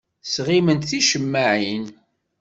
Ssiɣemt 0.25 0.87
ticemmaɛin. 0.89 1.85